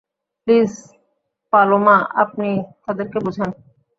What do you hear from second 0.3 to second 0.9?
please